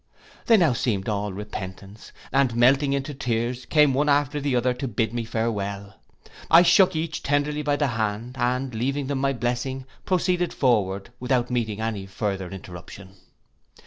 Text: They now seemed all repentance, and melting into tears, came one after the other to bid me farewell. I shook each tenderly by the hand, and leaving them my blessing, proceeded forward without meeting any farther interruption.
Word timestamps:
They 0.47 0.57
now 0.57 0.73
seemed 0.73 1.07
all 1.07 1.31
repentance, 1.31 2.11
and 2.31 2.55
melting 2.55 2.93
into 2.93 3.13
tears, 3.13 3.67
came 3.67 3.93
one 3.93 4.09
after 4.09 4.41
the 4.41 4.55
other 4.55 4.73
to 4.73 4.87
bid 4.87 5.13
me 5.13 5.25
farewell. 5.25 5.99
I 6.49 6.63
shook 6.63 6.95
each 6.95 7.21
tenderly 7.21 7.61
by 7.61 7.75
the 7.75 7.85
hand, 7.89 8.35
and 8.39 8.73
leaving 8.73 9.05
them 9.05 9.19
my 9.19 9.33
blessing, 9.33 9.85
proceeded 10.03 10.53
forward 10.53 11.11
without 11.19 11.51
meeting 11.51 11.81
any 11.81 12.07
farther 12.07 12.49
interruption. 12.49 13.13